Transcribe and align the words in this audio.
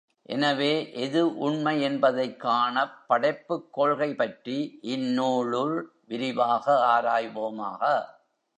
எனவே, 0.25 0.69
எது 0.93 1.37
உண்மை 1.37 1.81
என்பதைக் 1.81 2.39
காணப் 2.39 2.95
படைப்புக் 3.07 3.73
கொள்கை 3.73 4.15
பற்றி 4.15 4.57
இந்நூலுள் 4.81 5.77
விரிவாக 6.05 6.65
ஆராய்வோமாக! 6.91 7.81